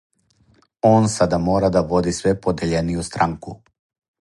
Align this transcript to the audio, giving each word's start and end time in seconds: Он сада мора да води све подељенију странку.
Он 0.91 1.03
сада 1.15 1.39
мора 1.49 1.69
да 1.77 1.83
води 1.93 2.15
све 2.21 2.33
подељенију 2.47 3.07
странку. 3.13 3.57